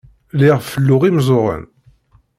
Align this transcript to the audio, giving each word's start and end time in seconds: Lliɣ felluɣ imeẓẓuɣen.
Lliɣ 0.33 0.57
felluɣ 0.71 1.01
imeẓẓuɣen. 1.03 1.63